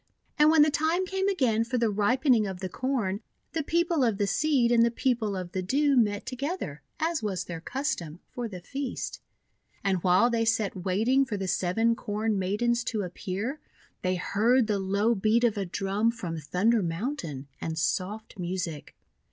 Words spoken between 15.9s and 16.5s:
from